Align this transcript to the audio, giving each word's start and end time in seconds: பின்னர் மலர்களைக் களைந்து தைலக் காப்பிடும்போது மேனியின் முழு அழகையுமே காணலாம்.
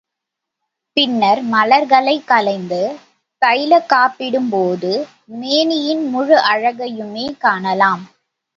பின்னர் 0.97 1.41
மலர்களைக் 1.43 2.25
களைந்து 2.25 2.79
தைலக் 3.41 3.87
காப்பிடும்போது 3.93 4.91
மேனியின் 5.35 6.03
முழு 6.09 6.37
அழகையுமே 6.51 7.37
காணலாம். 7.37 8.03